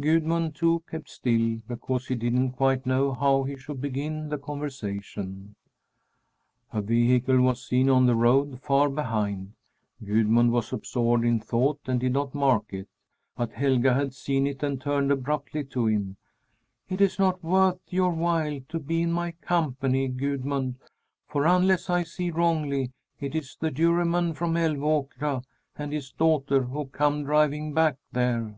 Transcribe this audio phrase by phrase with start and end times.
[0.00, 5.54] Gudmund, too, kept still because he didn't quite know how he should begin the conversation.
[6.72, 9.52] A vehicle was seen on the road, far behind.
[10.04, 12.88] Gudmund was absorbed in thought and did not mark it,
[13.36, 16.16] but Helga had seen it and turned abruptly to him:
[16.88, 20.80] "It is not worth your while to be in my company, Gudmund,
[21.28, 22.90] for, unless I see wrongly,
[23.20, 25.44] it is the Juryman from Älvåkra
[25.78, 28.56] and his daughter who come driving back there."